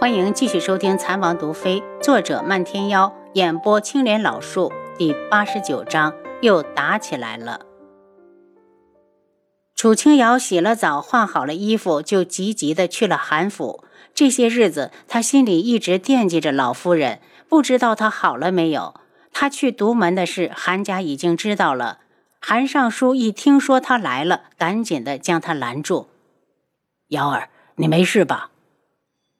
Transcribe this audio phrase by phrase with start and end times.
[0.00, 7.62] 欢迎继续收听《残王毒妃》，作者漫天妖，演播青莲老树，第八十九章又打起来了。
[9.74, 13.82] 楚清瑶洗了澡，换好了衣服，就急急的去了韩府。
[14.14, 17.18] 这些日子，他心里一直惦记着老夫人，
[17.48, 18.94] 不知道她好了没有。
[19.32, 21.98] 他去独门的事，韩家已经知道了。
[22.40, 26.06] 韩尚书一听说他来了，赶紧的将他拦住
[27.10, 28.52] ：“瑶儿，你没事吧？”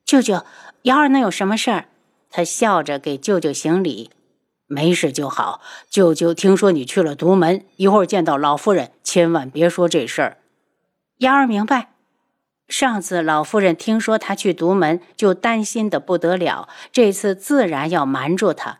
[0.08, 0.42] 舅舅，
[0.84, 1.84] 幺儿能有什么事儿？
[2.30, 4.10] 他笑着给舅舅行礼
[4.66, 5.60] ：“没事就好。
[5.90, 10.38] 舅舅听说你去了独门，一会儿见到老夫人，千万别说这事儿。”
[11.20, 11.90] 幺儿明白。
[12.68, 18.78] 上次老夫人听说他去独门，就担心的不得了，这次自然要瞒住他。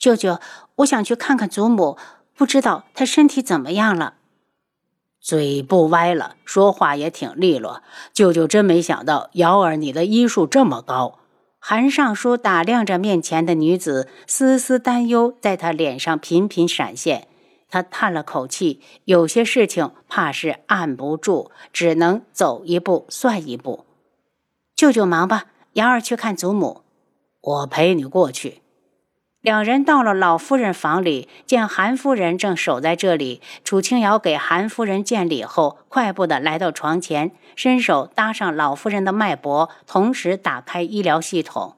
[0.00, 0.40] 舅舅，
[0.78, 1.96] 我想去看看祖母，
[2.34, 4.14] 不知道她身体怎么样了。
[5.20, 7.82] 嘴不歪了，说话也挺利落。
[8.12, 11.18] 舅舅真没想到，瑶儿你的医术这么高。
[11.58, 17.28] 韩尚书打量着面前的女子，丝丝担忧在他脸上频频闪现。
[17.68, 23.84] 他叹了口气，有些事情怕是按不住，只能走一步算一步。
[24.74, 26.80] 舅舅忙吧，瑶儿去看祖母，
[27.42, 28.62] 我陪你过去。
[29.40, 33.40] 两人到了老夫人房里，见韩夫人正守在这里。
[33.64, 41.76] 楚清瑶给韩夫人见礼后，快步的来到床前，伸手搭上老夫人的脉搏，同时打开医疗系统。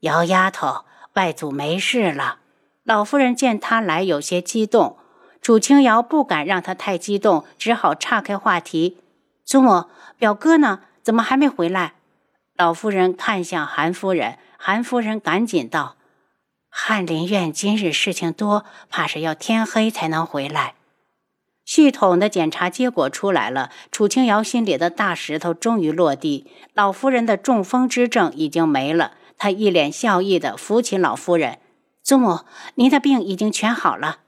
[0.00, 2.38] 姚丫头，外祖没事了。
[2.82, 4.96] 老夫人见他来，有些激动。
[5.40, 8.98] 楚清瑶不敢让他太激动，只好岔开话题
[9.46, 9.84] ：“祖母，
[10.18, 10.80] 表哥呢？
[11.04, 11.94] 怎么还没回来？”
[12.58, 15.94] 老夫人看向韩夫人，韩夫人赶紧道。
[16.70, 20.74] 翰林院今日事情多，怕是要天黑才能回来。
[21.64, 26.50] 系统的检查结果出来了，楚清瑶心里的大石头终于落地。
[26.72, 31.58] 老夫人的中风之症已经没了，她一脸笑意的扶起老夫人
[32.02, 32.40] ：“祖母，
[32.76, 34.20] 您的病已经全好了。”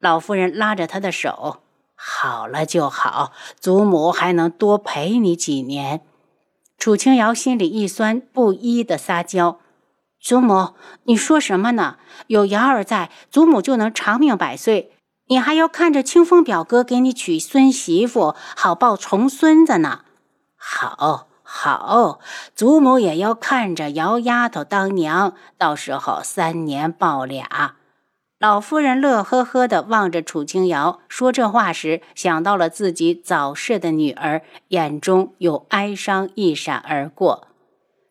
[0.00, 1.58] 老夫人拉着她的手
[1.94, 6.00] ：“好了就好，祖母还能多陪你几年。”
[6.78, 9.58] 楚清瑶心里一酸，不依的撒娇。
[10.20, 10.74] 祖母，
[11.04, 11.96] 你说什么呢？
[12.26, 14.92] 有瑶儿在，祖母就能长命百岁。
[15.28, 20.00] 你还要看着清风表哥给你娶孙媳妇，好抱重孙子呢。
[20.56, 22.18] 好，好，
[22.54, 27.74] 祖母也要看着姚丫头当娘，到时候三年抱俩。
[28.38, 37.47] 老夫人乐呵呵地望着楚清瑶，说这话时想到了自己早逝的女儿，眼中有哀伤一闪而过。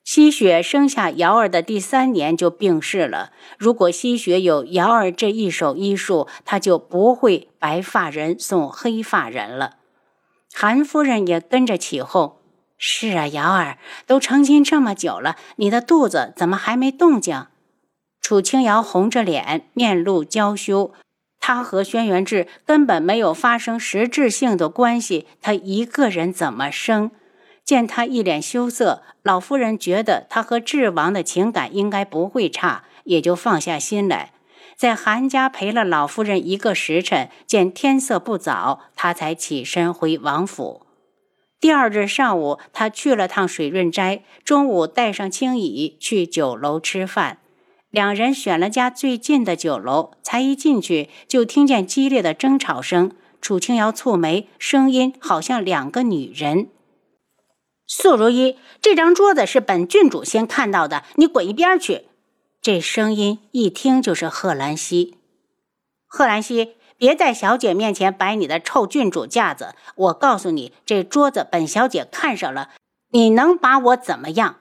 [0.08, 3.34] 西雪生下瑶儿的第三年就病逝了。
[3.58, 9.76] 如果西雪有瑶儿这一手医术，她就不会白发人送黑发人了。
[10.54, 12.38] 韩夫人也跟着起哄
[12.80, 17.48] ：“是啊，瑶儿都成亲这么久了，你的肚子怎么还没动静？”
[18.24, 20.94] 楚清瑶红着脸，面露娇羞。
[21.42, 27.12] 她和轩辕志根本没有发生实质性的关系，她一个人怎么生？
[27.68, 34.32] 见他一脸羞涩，老夫人觉得他和智王的情感应该不会差，也就放下心来。
[34.78, 40.84] 在韩家陪了老夫人一个时辰，见天色不早，他才起身回王府。
[41.60, 47.40] 第二日上午，他去了趟水润斋，中午带上青羽去酒楼吃饭。
[47.90, 53.12] 两人选了家最近的酒楼，才一进去就听见激烈的争吵声。
[53.42, 56.70] 楚清瑶蹙眉，声音好像两个女人。
[57.88, 62.08] 素如意，这张桌子是本郡主先看到的，你滚一边去！
[62.62, 65.16] 这声音一听就是贺兰溪。
[66.06, 69.74] 贺兰溪，别在小姐面前摆你的臭郡主架子！
[69.96, 72.72] 我告诉你，这桌子本小姐看上了，
[73.12, 74.58] 你能把我怎么样？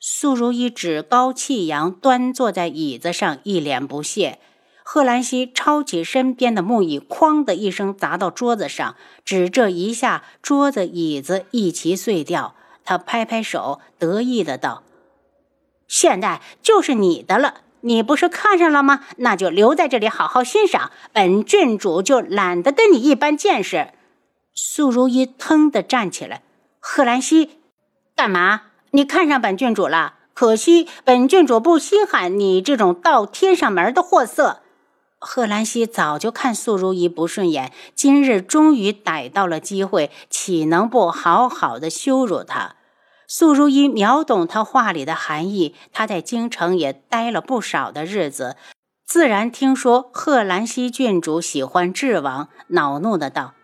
[0.00, 4.38] 素如意趾高气扬，端坐在椅子上，一脸不屑。
[4.82, 12.56] 贺兰溪抄起身边的木椅，哐的一声砸到桌子上，只这一下，桌子椅子一齐碎掉。
[12.84, 14.82] 他拍拍手，得意的道
[15.86, 19.04] ：“现在就是你的了，你不是看上了吗？
[19.18, 20.90] 那就留在这里好好欣赏。
[21.12, 23.92] 本郡主就懒得跟你一般见识。”
[24.54, 26.42] 苏如意腾的站起来
[26.78, 27.60] ：“贺兰溪，
[28.14, 28.62] 干嘛？
[28.90, 30.14] 你看上本郡主了？
[30.34, 34.60] 可惜本郡主不稀罕你这种倒贴上门的货色。”
[35.24, 42.72] 贺兰溪早就看素如意不顺眼，今日终于逮到了机会，岂能不好好的羞辱她？
[43.28, 48.56] 素如意秒懂他话里的含义，她在京城也待了不少的日子，
[49.06, 53.54] 自然听说贺兰溪郡主喜欢智王，恼怒的道：“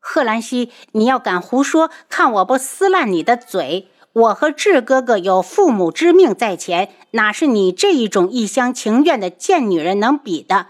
[0.00, 3.90] 贺兰溪，你要敢胡说，看我不撕烂你的嘴！
[4.14, 10.68] 我和智哥哥有父母之命在前，哪是你这一种一厢情愿的贱女人能比的？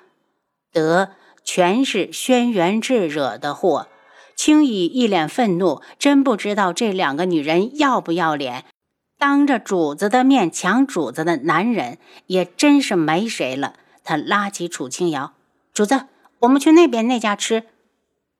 [0.80, 1.12] 得，
[1.42, 3.88] 全是轩辕志惹的祸。
[4.36, 8.64] 青羽一脸愤怒，真不知道这两个女人要不要脸，
[9.18, 11.96] 当着主子的面抢主子的男人，
[12.26, 13.72] 也真是没谁了。
[14.04, 15.32] 他拉起楚清瑶，
[15.72, 16.06] 主子，
[16.40, 17.64] 我们去那边那家吃。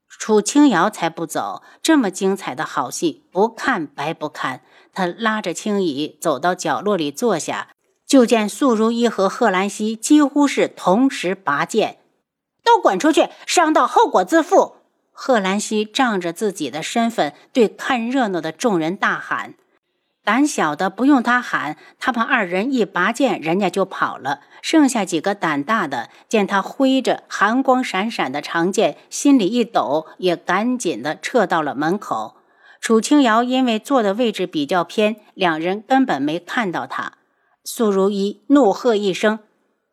[0.08, 4.60] 楚清瑶才不走，这么精彩的好戏，不看白不看。
[4.92, 7.68] 他拉着青羽走到角落里坐下，
[8.06, 11.98] 就见素如意和贺兰溪几乎是同时拔剑，
[12.66, 14.74] 都滚出去，伤到后果自负。
[15.12, 19.54] 贺兰溪仗着自己的身份，对看热闹的众人大喊。
[20.24, 24.40] 胆小的不用他喊，他们二人一拔剑，人家就跑了。
[24.60, 32.34] 剩下几个胆大的，见他挥着寒光闪闪的长剑，心里一抖，也赶紧的撤到了门口。
[32.80, 37.12] 楚清瑶因为坐的位置比较偏，两人根本没看到他。
[37.64, 39.38] 苏如意怒喝一声：“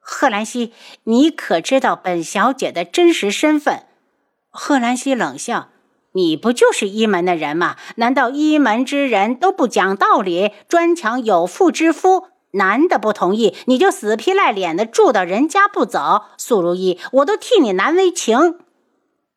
[0.03, 0.73] 贺兰溪，
[1.05, 3.83] 你可知道本小姐的真实身份？”
[4.51, 5.69] 贺兰溪冷笑。
[6.15, 7.75] 你不就是一门的人吗？
[7.95, 12.27] 难道一门之人都不讲道理，专抢有妇之夫？
[12.51, 16.25] 男的不同意，你就死皮赖脸的住到人家不走？
[16.37, 18.59] 素如意，我都替你难为情。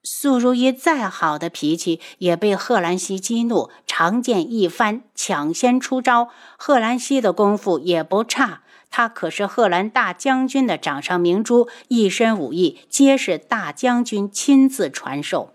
[0.08, 6.28] 素如一再好的脾气，也被贺兰溪激怒，长剑一翻，抢先出招。
[6.56, 15.50] 贺兰溪的功夫也不差，他可是贺兰大将军的掌上明珠，一身武艺皆是大将军亲自传授。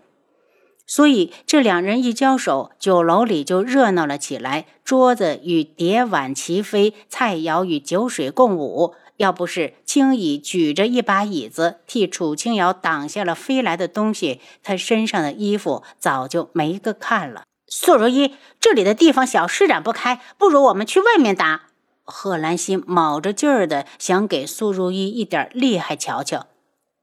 [0.86, 8.94] 所以这两人一交手，酒楼里就热闹了起来，桌子与碟碗齐飞，菜肴与酒水共舞。
[9.22, 17.44] 要不是青羽举着一把椅子替楚清瑶挡下了飞来的东西，他身上的衣服早就没个看了。
[17.68, 21.68] 素如意，这里的地方小，施展不开，不如我们去外面打。
[22.02, 26.48] 贺兰心卯着劲儿的想给苏如意一点厉害瞧瞧，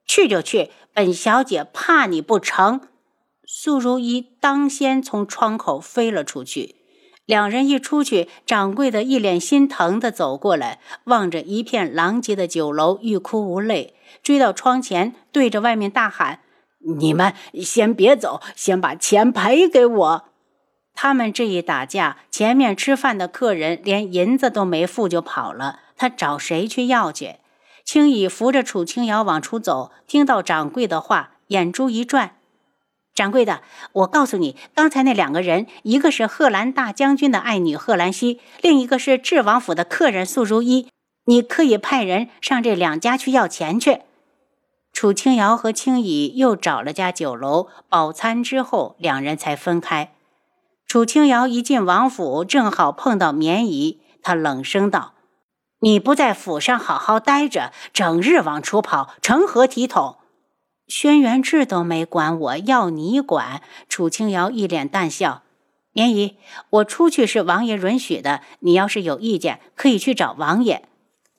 [0.05, 2.81] 去就去，本小姐怕你不成？
[3.45, 6.75] 素如意当先从窗口飞了出去，
[7.29, 13.93] 两人一出去，掌柜的一脸心疼的走过来，望着一片狼藉的酒楼，欲哭无泪，
[14.23, 16.39] 追到窗前，对着外面大喊
[16.97, 20.23] ：“你们先别走，先把钱赔给我！”
[20.95, 27.35] 他们这一打架，前面吃饭的客人连银子都没付就跑了，他找谁去要去？
[27.85, 32.37] 青羽扶着楚青瑶往出走，听到掌柜的话，眼珠一转。
[33.19, 33.59] 掌柜的，
[33.91, 40.87] 我告诉你，刚才那两个人，一个是贺兰大将军的爱女贺兰溪，另一个是智王府的客人素如一。
[41.25, 44.03] 你可以派人上这两家去要钱去。
[44.93, 50.13] 楚清瑶和青羽又找了家酒楼饱餐之后，两人才分开。
[50.87, 55.11] 楚清瑶一进王府，正好碰到绵姨，她冷声道
[55.83, 60.15] ：“你不在府上好好待着，整日往出跑，成何体统？”
[60.89, 63.61] 轩辕志都没管我，要你管？
[63.87, 65.43] 楚清瑶一脸淡笑。
[65.93, 66.37] 绵姨，
[66.71, 70.89] 我出去是王爷允许的，你要是有意见，可以去找王爷。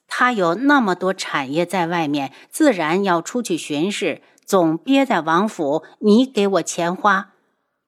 [0.06, 7.30] 他有那么多产业在外面，自然要出去巡视，总憋在王府，你给我钱花？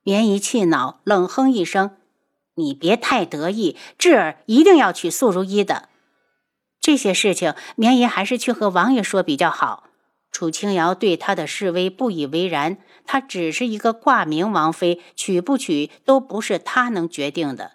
[0.03, 1.93] 绵姨气恼，冷哼一声
[2.56, 5.89] ：“你别太得意，智儿一定要娶素如意的。
[6.81, 9.84] 这些事情，绵姨还是去和王爷说比较好。”
[10.32, 17.72] 楚清瑶对他的示威不以为然，她只是一个挂名王妃，娶不娶都不是她能决定的。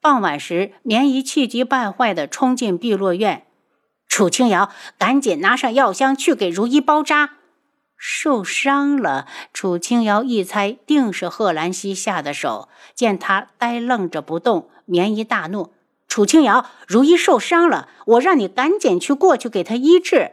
[0.00, 3.46] 傍晚时，绵姨气急败坏地冲进碧落院，
[4.06, 7.38] 楚清瑶，赶紧拿上药箱去给如意包扎。
[7.96, 12.68] 受伤了，楚清瑶一猜，定是贺兰溪下的手。
[12.94, 15.72] 见他呆愣着不动，绵姨大怒
[16.06, 20.32] ：“楚清瑶，如意受伤了，我让你赶紧去过去给她医治。”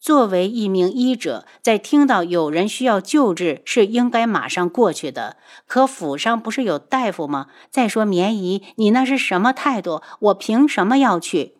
[0.00, 5.36] 作为一名医者，在听到有人需要救治，是应该马上过去的。
[5.66, 7.48] 可府上不是有大夫吗？
[7.70, 10.00] 再说绵姨，你那是什么态度？
[10.20, 11.54] 我凭什么要去？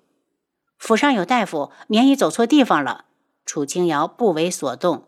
[0.78, 3.06] 府上有大夫，绵姨走错地方了。
[3.44, 5.04] 楚清瑶不为所动。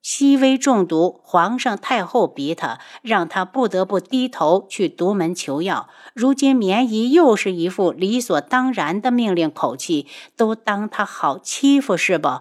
[0.00, 5.90] 熹微中毒，皇上太后逼他，让他不得不低头去独门求药。
[6.14, 12.40] 如今绵姨又是一副理所当然的命令口气，都当他好欺负是不？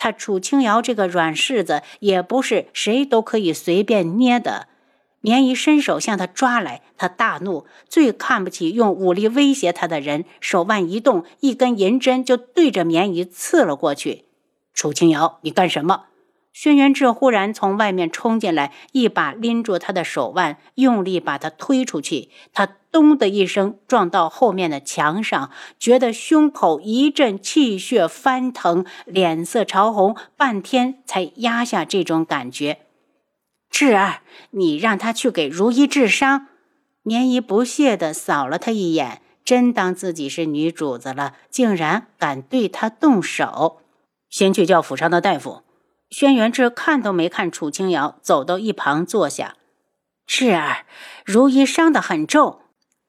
[0.00, 4.66] 他楚清瑶这个软柿子也不是谁都可以随便捏的。
[5.20, 14.24] 棉姨伸手向他抓来，他大怒，最看不起用武力威胁他的人，手腕一动，一根银针就对着棉姨刺了过去。
[14.72, 16.04] 楚清瑶，你干什么？
[16.52, 22.28] 轩辕志忽然从外面冲进来，一把拎住他的手腕，用力把他推出去。
[22.52, 32.78] 他咚的一声撞到后面的墙上，觉得胸口一阵气血翻腾，脸色潮红，半天才压下这种感觉。
[33.70, 36.48] 志儿，你让他去给如意治伤。
[37.02, 43.80] 绵姨不屑地扫了他一眼，真当自己是女主子了，竟然敢对他动手。
[44.28, 45.62] 先去叫府上的大夫。
[46.10, 49.54] 轩辕志看都没看楚清瑶，走到一旁坐下。
[50.26, 50.84] 智儿，
[51.24, 52.60] 如意伤得很重，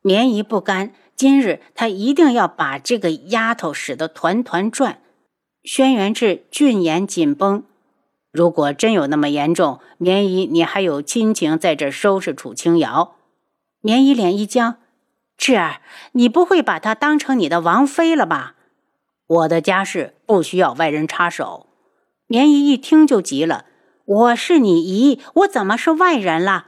[0.01, 5.01] 绵姨不甘，今日他一定要把这个丫头使得团团转。
[5.63, 7.63] 轩辕志俊颜紧绷。
[8.31, 13.15] 如果真有那么严重，绵姨你还有亲情在这收拾楚清瑶？
[13.81, 14.77] 绵姨脸一僵，
[15.36, 15.81] 智儿，
[16.12, 18.55] 你不会把她当成你的王妃了吧？
[19.25, 21.67] 我的家事不需要外人插手。
[22.32, 23.66] 绵姨一听就急了
[24.06, 26.68] ：“我是你姨，我怎么是外人了？”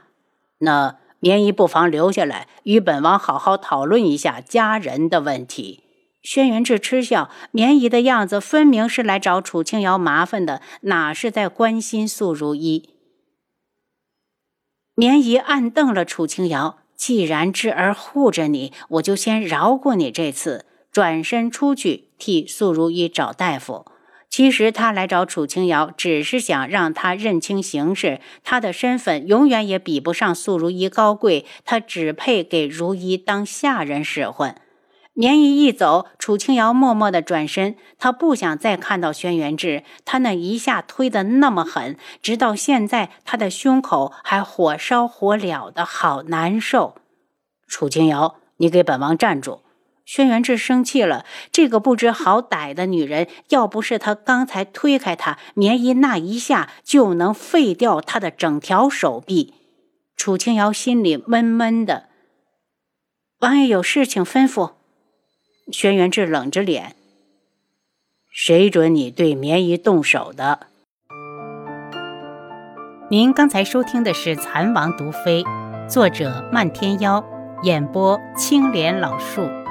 [0.60, 5.82] 那绵姨不妨留下来，与本王好好讨论一下家人的问题。
[6.20, 12.90] 轩辕志嗤笑，绵姨的样子分明是来找楚清瑶麻烦的，哪是在关心素如一？
[14.94, 23.86] 绵姨暗瞪了楚清瑶：“既然智儿护着你，我就先饶过你这次。”转身出去替素如一找大夫。
[24.36, 28.20] 其实他来找楚清瑶，只是想让他认清形势。
[28.42, 34.60] 他的身份永远也比不上素如意高贵，他只配给如意当下人使唤。
[35.12, 37.76] 绵姨一走，楚清瑶默默地转身。
[37.96, 46.96] 他不想再看到轩辕志，他那一下推得那么狠，直到现在，他的胸口还火烧火燎的，好难受。
[47.68, 49.60] 楚清瑶，你给本王站住！
[50.04, 59.54] 轩辕志生气了，这个不知好歹的女人，要不是他刚才推开她，棉衣那一下就能废掉他的整条手臂。
[60.16, 62.08] 楚清瑶心里闷闷的。
[63.40, 64.72] 王爷有事请吩咐。
[65.72, 66.94] 轩辕志冷着脸
[68.30, 70.68] ：“谁准你对棉衣动手的？”
[73.10, 75.42] 您刚才收听的是《蚕王毒妃》，
[75.88, 77.24] 作者漫天妖，
[77.62, 79.63] 演播青莲老树。